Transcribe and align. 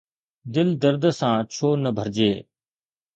دل 0.53 0.69
درد 0.81 1.03
سان 1.19 1.35
ڇو 1.53 1.69
نه 1.83 1.89
ڀرجي؟ 1.97 2.31